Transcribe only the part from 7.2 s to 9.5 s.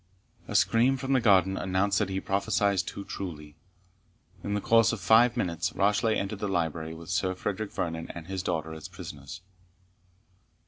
Frederick Vernon and his daughter as prisoners.